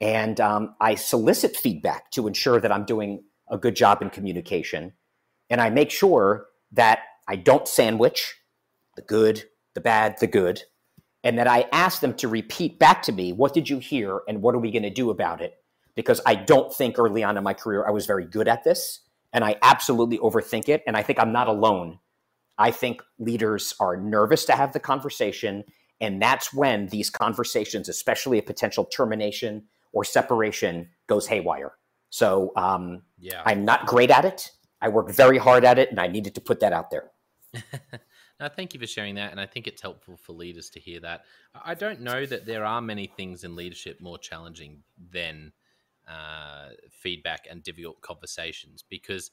[0.00, 4.92] And um, I solicit feedback to ensure that I'm doing a good job in communication.
[5.50, 8.36] And I make sure that I don't sandwich
[8.96, 10.62] the good, the bad, the good,
[11.24, 14.42] and that I ask them to repeat back to me, what did you hear and
[14.42, 15.54] what are we going to do about it?
[15.94, 19.00] Because I don't think early on in my career I was very good at this,
[19.32, 20.82] and I absolutely overthink it.
[20.86, 21.98] And I think I'm not alone.
[22.56, 25.64] I think leaders are nervous to have the conversation.
[26.00, 31.72] And that's when these conversations, especially a potential termination or separation, goes haywire.
[32.10, 33.42] So um, yeah.
[33.44, 34.50] I'm not great at it.
[34.80, 37.10] I work very hard at it, and I needed to put that out there.
[38.40, 41.00] Now, thank you for sharing that, and I think it's helpful for leaders to hear
[41.00, 41.24] that.
[41.54, 45.52] I don't know that there are many things in leadership more challenging than
[46.06, 49.32] uh, feedback and difficult conversations because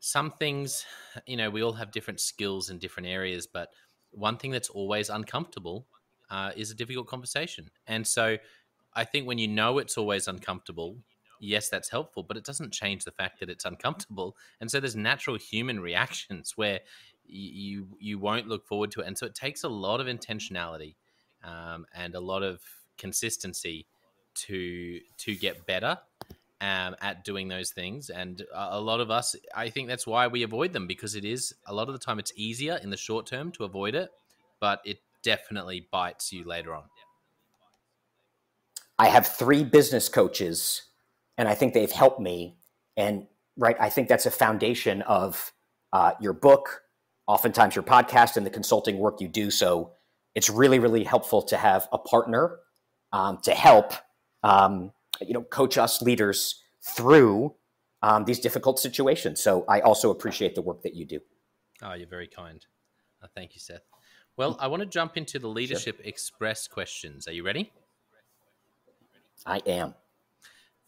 [0.00, 0.84] some things,
[1.26, 3.68] you know, we all have different skills in different areas, but
[4.10, 5.86] one thing that's always uncomfortable
[6.28, 7.70] uh, is a difficult conversation.
[7.86, 8.36] And so
[8.98, 10.96] I think when you know it's always uncomfortable,
[11.40, 14.36] yes, that's helpful, but it doesn't change the fact that it's uncomfortable.
[14.60, 16.80] And so there's natural human reactions where
[17.24, 20.96] you you won't look forward to it, and so it takes a lot of intentionality
[21.44, 22.60] um, and a lot of
[22.96, 23.86] consistency
[24.34, 25.98] to to get better
[26.60, 28.10] um, at doing those things.
[28.10, 31.54] And a lot of us, I think that's why we avoid them because it is
[31.66, 34.10] a lot of the time it's easier in the short term to avoid it,
[34.58, 36.84] but it definitely bites you later on.
[38.98, 40.82] I have three business coaches,
[41.36, 42.56] and I think they've helped me.
[42.96, 43.26] And
[43.56, 45.52] right, I think that's a foundation of
[45.92, 46.82] uh, your book,
[47.26, 49.50] oftentimes your podcast, and the consulting work you do.
[49.50, 49.92] So
[50.34, 52.58] it's really, really helpful to have a partner
[53.12, 53.92] um, to help,
[54.42, 57.54] um, you know, coach us leaders through
[58.02, 59.40] um, these difficult situations.
[59.40, 61.20] So I also appreciate the work that you do.
[61.82, 62.64] Oh, you're very kind.
[63.22, 63.82] Uh, thank you, Seth.
[64.36, 66.06] Well, I want to jump into the Leadership sure.
[66.06, 67.26] Express questions.
[67.26, 67.72] Are you ready?
[69.46, 69.94] I am.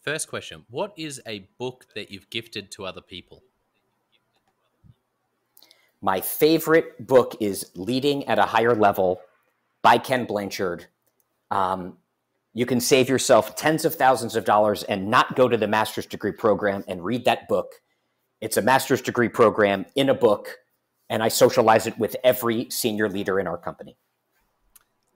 [0.01, 3.43] First question What is a book that you've gifted to other people?
[6.01, 9.21] My favorite book is Leading at a Higher Level
[9.83, 10.87] by Ken Blanchard.
[11.51, 11.97] Um,
[12.53, 16.05] you can save yourself tens of thousands of dollars and not go to the master's
[16.05, 17.73] degree program and read that book.
[18.41, 20.57] It's a master's degree program in a book,
[21.09, 23.95] and I socialize it with every senior leader in our company.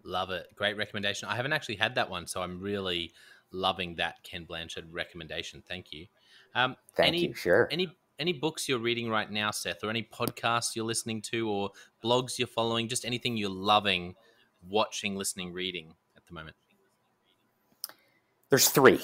[0.05, 0.47] Love it.
[0.55, 1.27] Great recommendation.
[1.27, 3.11] I haven't actually had that one, so I'm really
[3.51, 5.63] loving that Ken Blanchard recommendation.
[5.67, 6.05] Thank you.
[6.53, 7.33] Um, Thank any, you.
[7.33, 7.67] Sure.
[7.71, 11.71] Any any books you're reading right now, Seth, or any podcasts you're listening to, or
[12.03, 14.15] blogs you're following, just anything you're loving,
[14.69, 16.55] watching, listening, reading at the moment?
[18.49, 19.01] There's three.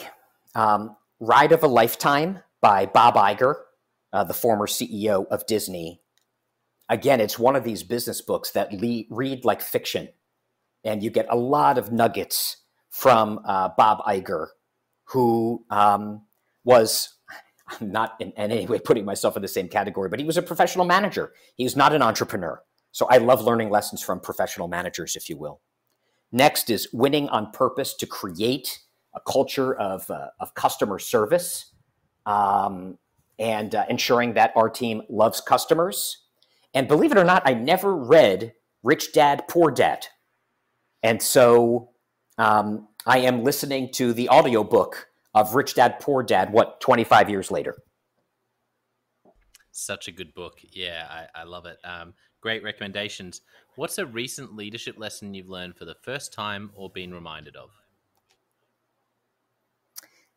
[0.56, 3.56] Um, Ride of a Lifetime by Bob Iger,
[4.14, 6.00] uh, the former CEO of Disney.
[6.90, 10.10] Again, it's one of these business books that le- read like fiction,
[10.84, 12.58] and you get a lot of nuggets
[12.90, 14.48] from uh, Bob Iger,
[15.06, 16.24] who um,
[16.64, 17.18] was
[17.80, 20.42] I'm not in, any way putting myself in the same category, but he was a
[20.42, 21.34] professional manager.
[21.56, 22.62] He was not an entrepreneur.
[22.92, 25.62] So I love learning lessons from professional managers, if you will.
[26.32, 28.80] Next is winning on purpose to create
[29.16, 31.74] a culture of, uh, of customer service
[32.26, 32.98] um,
[33.40, 36.26] and uh, ensuring that our team loves customers.
[36.74, 38.54] And believe it or not, I never read
[38.84, 40.08] Rich Dad, Poor Dad.
[41.04, 41.90] And so
[42.38, 47.52] um, I am listening to the audiobook of Rich Dad Poor Dad, what, 25 years
[47.52, 47.76] later.
[49.72, 50.60] Such a good book.
[50.72, 51.78] Yeah, I, I love it.
[51.84, 53.42] Um, great recommendations.
[53.76, 57.70] What's a recent leadership lesson you've learned for the first time or been reminded of?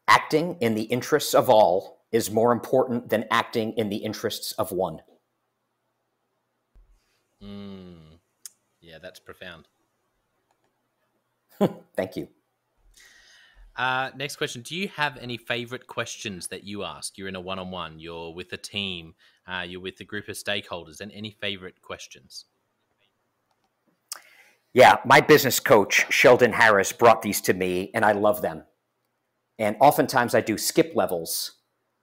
[0.07, 4.71] Acting in the interests of all is more important than acting in the interests of
[4.71, 5.01] one.
[7.43, 8.19] Mm,
[8.81, 9.67] yeah, that's profound.
[11.97, 12.29] Thank you.
[13.77, 14.63] Uh, next question.
[14.63, 17.19] Do you have any favorite questions that you ask?
[17.19, 19.15] You're in a one on one, you're with a team,
[19.49, 22.45] uh, you're with a group of stakeholders, and any favorite questions?
[24.73, 28.65] Yeah, my business coach, Sheldon Harris, brought these to me, and I love them.
[29.59, 31.53] And oftentimes I do skip levels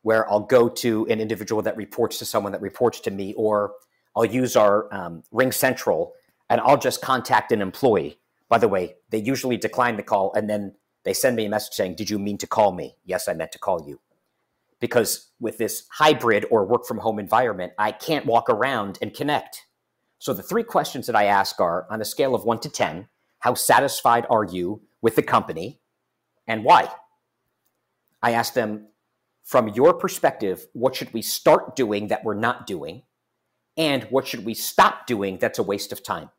[0.04, 3.74] where I'll go to an individual that reports to someone that reports to me, or
[4.16, 6.12] I'll use our um, RingCentral
[6.50, 8.21] and I'll just contact an employee.
[8.52, 10.76] By the way, they usually decline the call and then
[11.06, 12.98] they send me a message saying, Did you mean to call me?
[13.06, 14.02] Yes, I meant to call you.
[14.82, 19.68] Because with this hybrid or work from home environment, I can't walk around and connect.
[20.20, 23.08] So the three questions that I ask are on a scale of one to 10,
[23.40, 25.80] how satisfied are you with the company
[26.46, 26.90] and why?
[28.22, 28.88] I ask them,
[29.46, 33.04] from your perspective, what should we start doing that we're not doing?
[33.78, 36.32] And what should we stop doing that's a waste of time?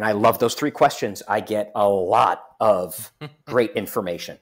[0.00, 1.22] And I love those three questions.
[1.28, 3.12] I get a lot of
[3.44, 4.38] great information.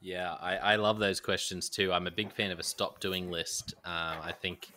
[0.00, 1.92] Yeah, I, I, love those questions too.
[1.92, 3.74] I'm a big fan of a stop doing list.
[3.84, 4.68] Uh, I think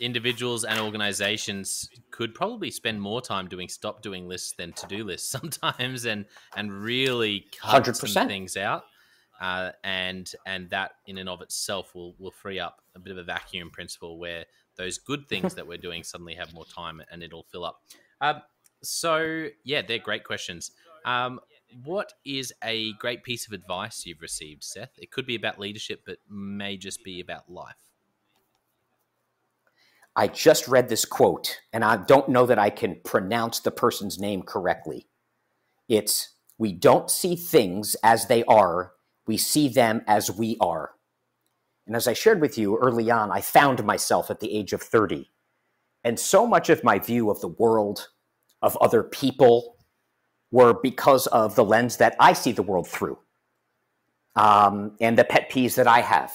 [0.00, 5.02] individuals and organizations could probably spend more time doing stop doing lists than to do
[5.02, 8.06] lists sometimes and and really cut 100%.
[8.06, 8.84] some things out.
[9.40, 13.16] Uh, and and that in and of itself will will free up a bit of
[13.16, 14.44] a vacuum principle where
[14.76, 17.80] those good things that we're doing suddenly have more time and it'll fill up.
[18.20, 18.42] Um,
[18.86, 20.70] so yeah, they're great questions.
[21.04, 21.40] Um,
[21.82, 24.92] what is a great piece of advice you've received, Seth?
[24.98, 27.76] It could be about leadership, but may just be about life.
[30.16, 34.20] I just read this quote, and I don't know that I can pronounce the person's
[34.20, 35.08] name correctly.
[35.88, 38.92] It's We don't see things as they are,
[39.26, 40.92] we see them as we are.
[41.86, 44.80] And as I shared with you early on, I found myself at the age of
[44.80, 45.30] 30.
[46.04, 48.08] And so much of my view of the world,
[48.64, 49.76] of other people
[50.50, 53.18] were because of the lens that I see the world through
[54.36, 56.32] um, and the pet peeves that I have.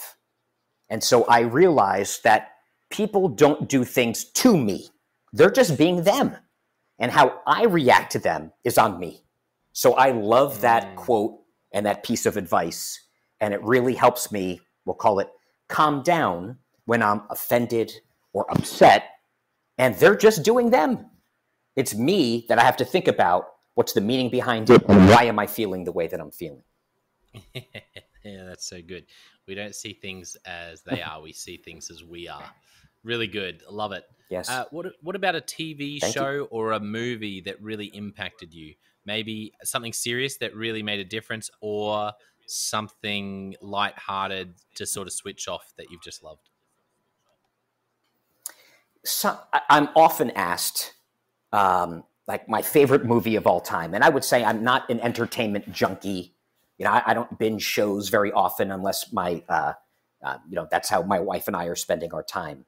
[0.89, 2.51] And so I realized that
[2.89, 4.89] people don't do things to me,
[5.34, 6.36] they're just being them.
[7.01, 9.23] And how I react to them is on me.
[9.71, 10.95] So I love that mm.
[10.97, 11.39] quote
[11.71, 12.99] and that piece of advice.
[13.39, 15.30] And it really helps me, we'll call it
[15.69, 17.93] calm down when I'm offended
[18.34, 19.05] or upset.
[19.77, 21.05] And they're just doing them.
[21.80, 25.23] It's me that I have to think about what's the meaning behind it and why
[25.23, 26.63] am I feeling the way that I'm feeling.
[27.53, 29.05] yeah, that's so good.
[29.47, 32.43] We don't see things as they are, we see things as we are.
[33.05, 33.63] Really good.
[33.69, 34.03] Love it.
[34.30, 34.49] Yes.
[34.49, 36.43] Uh, what What about a TV Thank show you.
[36.51, 38.73] or a movie that really impacted you?
[39.05, 42.11] Maybe something serious that really made a difference, or
[42.45, 46.49] something light-hearted to sort of switch off that you've just loved.
[49.05, 50.93] So, I'm often asked,
[51.52, 55.00] um, like my favorite movie of all time, and I would say I'm not an
[55.00, 56.36] entertainment junkie.
[56.78, 59.74] You know, I, I don't binge shows very often unless my, uh,
[60.24, 62.66] uh, you know, that's how my wife and I are spending our time.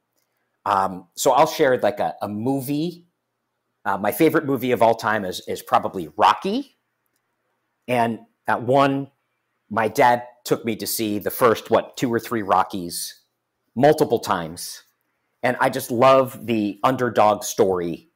[0.66, 3.06] Um, so I'll share like a, a movie.
[3.86, 6.78] Uh, my favorite movie of all time is is probably Rocky,
[7.88, 9.10] and that one,
[9.70, 13.22] my dad took me to see the first what two or three Rockies
[13.76, 14.84] multiple times,
[15.42, 18.11] and I just love the underdog story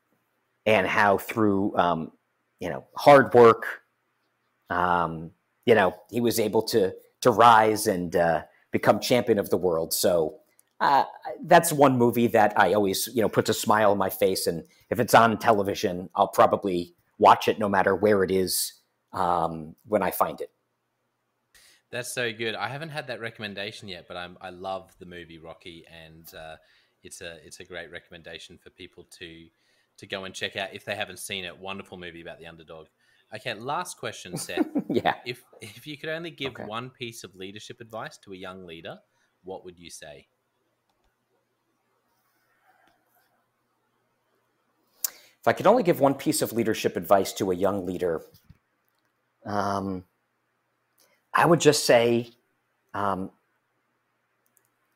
[0.65, 2.11] and how through um,
[2.59, 3.81] you know hard work,
[4.69, 5.31] um,
[5.65, 9.93] you know he was able to to rise and uh, become champion of the world.
[9.93, 10.39] So
[10.79, 11.05] uh,
[11.43, 14.47] that's one movie that I always, you know, puts a smile on my face.
[14.47, 18.73] And if it's on television, I'll probably watch it no matter where it is
[19.13, 20.51] um, when I find it.
[21.91, 22.55] That's so good.
[22.55, 26.57] I haven't had that recommendation yet, but I'm, I love the movie Rocky, and uh,
[27.03, 29.45] it's a it's a great recommendation for people to
[29.97, 31.57] to go and check out if they haven't seen it.
[31.57, 32.87] Wonderful movie about the underdog.
[33.33, 34.67] Okay, last question, Seth.
[34.89, 35.15] yeah.
[35.25, 36.65] If if you could only give okay.
[36.65, 38.97] one piece of leadership advice to a young leader,
[39.43, 40.27] what would you say?
[45.39, 48.23] If I could only give one piece of leadership advice to a young leader,
[49.45, 50.03] um,
[51.31, 52.31] I would just say
[52.95, 53.29] um,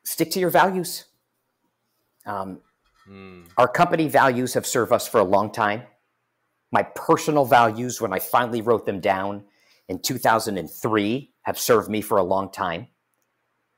[0.02, 1.04] stick to your values.
[2.26, 2.60] Um,
[3.10, 3.46] mm.
[3.58, 5.82] Our company values have served us for a long time.
[6.72, 9.44] My personal values, when I finally wrote them down
[9.88, 12.88] in 2003, have served me for a long time.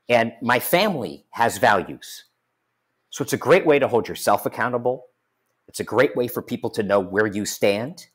[0.09, 2.25] And my family has values.
[3.09, 5.05] So it's a great way to hold yourself accountable
[5.67, 8.07] it's a great way for people to know where you stand.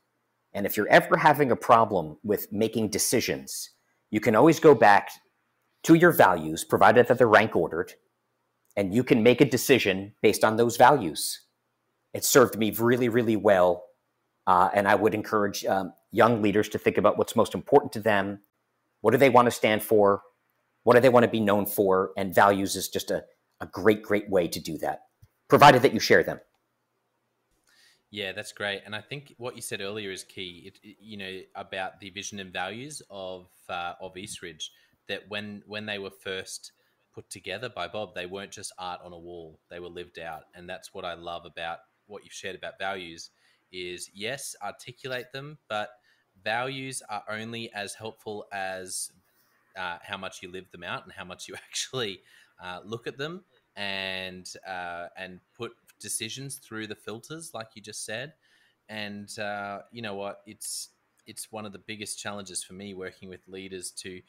[0.53, 3.71] And if you're ever having a problem with making decisions,
[4.11, 5.11] you can always go back
[5.85, 7.95] to your values, provided that they're rank ordered,
[8.79, 11.41] and you can make a decision based on those values.
[12.15, 13.87] It served me really, really well.
[14.47, 18.01] Uh, and I would encourage um, young leaders to think about what's most important to
[18.01, 18.39] them.
[19.01, 20.23] What do they want to stand for?
[20.85, 22.13] What do they want to be known for?
[22.17, 23.25] And values is just a,
[23.61, 25.01] a great, great way to do that,
[25.49, 26.39] provided that you share them.
[28.13, 28.83] Yeah, that's great.
[28.87, 30.71] And I think what you said earlier is key.
[30.73, 34.71] It, you know about the vision and values of uh, of Eastridge.
[35.09, 36.73] That when when they were first
[37.19, 40.45] put together by Bob, they weren't just art on a wall; they were lived out.
[40.55, 43.31] And that's what I love about what you've shared about values.
[43.73, 45.91] Is yes, articulate them, but
[46.45, 49.11] values are only as helpful as
[49.77, 52.21] uh, how much you live them out and how much you actually
[52.63, 53.43] uh, look at them
[53.75, 58.33] and uh, and put decisions through the filters, like you just said.
[58.89, 60.43] And uh, you know what?
[60.47, 60.91] It's
[61.27, 64.23] it's one of the biggest challenges for me working with leaders to,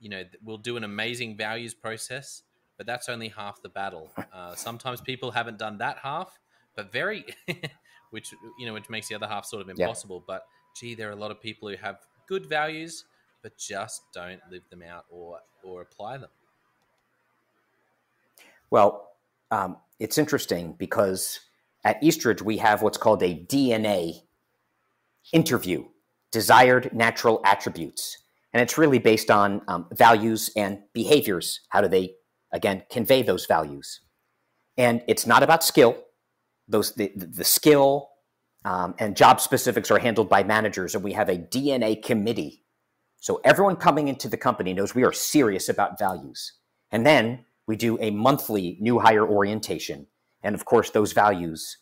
[0.00, 2.42] you know, we'll do an amazing values process,
[2.76, 4.10] but that's only half the battle.
[4.32, 6.38] Uh, sometimes people haven't done that half,
[6.76, 7.24] but very,
[8.10, 10.18] which you know, which makes the other half sort of impossible.
[10.18, 10.34] Yeah.
[10.34, 10.46] But
[10.76, 11.96] gee, there are a lot of people who have
[12.28, 13.04] good values,
[13.42, 16.30] but just don't live them out or or apply them.
[18.70, 19.08] Well,
[19.50, 21.40] um, it's interesting because
[21.84, 24.22] at Eastridge we have what's called a DNA
[25.32, 25.84] interview,
[26.30, 28.18] desired natural attributes.
[28.52, 31.60] And it's really based on um, values and behaviors.
[31.68, 32.14] How do they,
[32.52, 34.00] again, convey those values?
[34.76, 36.02] And it's not about skill.
[36.66, 38.10] Those the, the skill
[38.64, 42.64] um, and job specifics are handled by managers, and we have a DNA committee.
[43.20, 46.54] So everyone coming into the company knows we are serious about values.
[46.90, 50.06] And then we do a monthly new hire orientation.
[50.42, 51.78] And of course, those values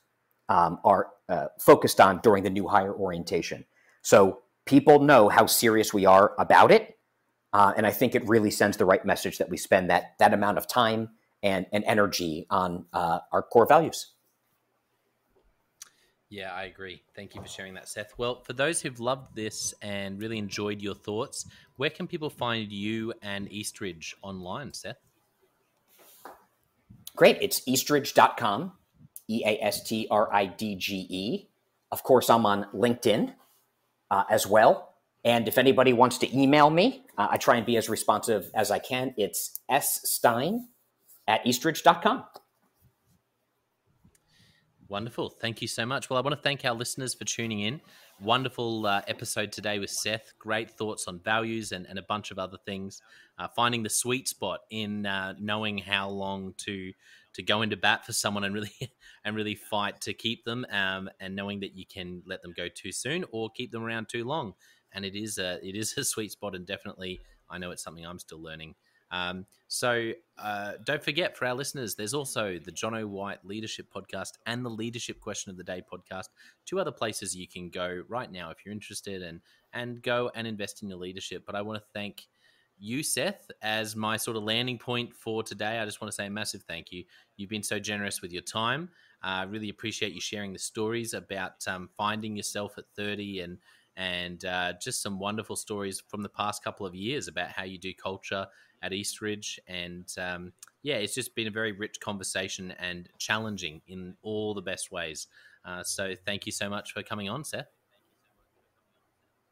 [0.49, 3.65] um, are uh, focused on during the new hire orientation.
[4.03, 6.99] So people know how serious we are about it.
[7.53, 10.35] Uh, and I think it really sends the right message that we spend that, that
[10.35, 11.11] amount of time
[11.43, 14.13] and, and energy on uh, our core values.
[16.29, 17.03] Yeah, I agree.
[17.15, 18.13] Thank you for sharing that, Seth.
[18.19, 21.47] Well, for those who've loved this and really enjoyed your thoughts,
[21.77, 24.99] where can people find you and Eastridge online, Seth?
[27.15, 27.39] Great.
[27.41, 28.73] It's eastridge.com,
[29.29, 31.49] E A S T R I D G E.
[31.93, 33.33] Of course, I'm on LinkedIn
[34.11, 34.95] uh, as well.
[35.25, 38.71] And if anybody wants to email me, uh, I try and be as responsive as
[38.71, 39.13] I can.
[39.17, 40.69] It's sstein
[41.27, 42.25] at eastridge.com.
[44.89, 45.31] Wonderful.
[45.31, 46.09] Thank you so much.
[46.09, 47.81] Well, I want to thank our listeners for tuning in.
[48.21, 50.33] Wonderful uh, episode today with Seth.
[50.39, 53.03] Great thoughts on values and, and a bunch of other things.
[53.37, 56.93] Uh, finding the sweet spot in uh, knowing how long to
[57.37, 58.73] to go into bat for someone and really
[59.25, 62.67] and really fight to keep them, um, and knowing that you can let them go
[62.69, 64.55] too soon or keep them around too long.
[64.93, 67.21] And it is a it is a sweet spot, and definitely
[67.51, 68.75] I know it's something I'm still learning.
[69.11, 74.33] Um, so uh, don't forget for our listeners, there's also the Jonno White Leadership Podcast
[74.47, 76.29] and the Leadership Question of the Day podcast.
[76.65, 79.41] Two other places you can go right now if you're interested and
[79.75, 81.45] and go and invest in your leadership.
[81.45, 82.27] But I want to thank
[82.79, 85.79] you, Seth, as my sort of landing point for today.
[85.79, 87.05] I just want to say a massive thank you.
[87.37, 88.91] You've been so generous with your time.
[89.23, 93.59] I uh, really appreciate you sharing the stories about um, finding yourself at 30 and
[93.97, 97.79] and uh, just some wonderful stories from the past couple of years about how you
[97.79, 98.47] do culture
[98.83, 99.59] at Eastridge.
[99.67, 100.53] And um,
[100.83, 105.29] yeah, it's just been a very rich conversation and challenging in all the best ways.
[105.65, 107.76] Uh, so thank you so much for coming on, Seth.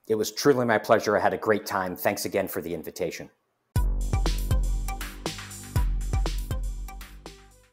[0.07, 1.17] It was truly my pleasure.
[1.17, 1.97] I had a great time.
[1.97, 3.31] Thanks again for the invitation.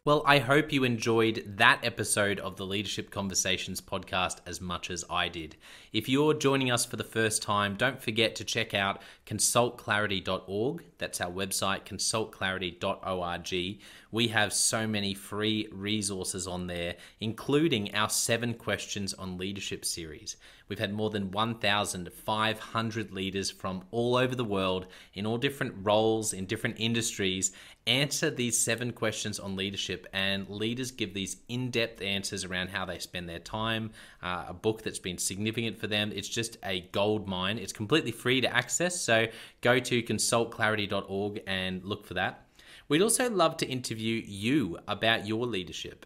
[0.04, 5.06] Well, I hope you enjoyed that episode of the Leadership Conversations podcast as much as
[5.12, 5.58] I did.
[5.94, 10.86] If you're joining us for the first time, don't forget to check out consultclarity.org.
[10.98, 13.80] That's our website, consultclarity.org.
[14.12, 20.36] We have so many free resources on there, including our seven questions on leadership series.
[20.72, 26.32] We've had more than 1,500 leaders from all over the world in all different roles,
[26.32, 27.52] in different industries,
[27.88, 30.08] answer these seven questions on leadership.
[30.14, 33.92] And leaders give these in depth answers around how they spend their time,
[34.24, 36.14] uh, a book that's been significant for them.
[36.16, 37.58] It's just a gold mine.
[37.58, 38.98] It's completely free to access.
[39.02, 39.28] So
[39.60, 42.48] go to consultclarity.org and look for that.
[42.88, 46.06] We'd also love to interview you about your leadership.